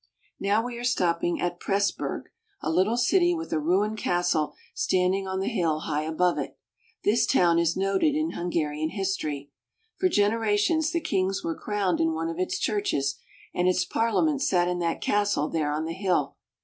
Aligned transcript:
Now 0.39 0.65
we 0.65 0.79
are 0.79 0.83
stopping 0.83 1.39
at 1.39 1.59
Pressburg, 1.59 2.23
a 2.59 2.71
little 2.71 2.97
city 2.97 3.35
with 3.35 3.53
a 3.53 3.59
ruined 3.59 3.99
castle 3.99 4.55
standing 4.73 5.27
on 5.27 5.41
the 5.41 5.47
hill 5.47 5.81
high 5.81 6.05
above 6.05 6.39
it. 6.39 6.57
This 7.03 7.27
town 7.27 7.59
is 7.59 7.77
noted 7.77 8.15
in 8.15 8.31
Hungarian 8.31 8.89
history. 8.89 9.51
For 9.99 10.09
generations 10.09 10.89
the 10.91 11.01
kings 11.01 11.43
were 11.43 11.53
crowned 11.55 11.99
in 12.01 12.13
one 12.15 12.29
of 12.29 12.39
its 12.39 12.57
churches, 12.57 13.19
and 13.53 13.67
its 13.67 13.85
Parliament 13.85 14.41
sat 14.41 14.67
in 14.67 14.79
that 14.79 15.01
castle 15.01 15.49
there 15.49 15.71
on 15.71 15.85
the 15.85 15.93
hill. 15.93 16.35